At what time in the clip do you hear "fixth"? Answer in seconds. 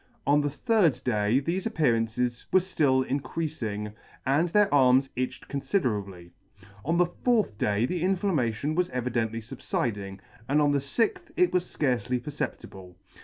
10.81-11.29